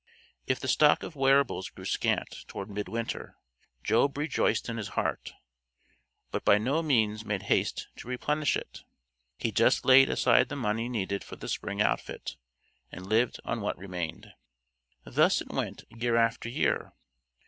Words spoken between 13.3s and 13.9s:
on what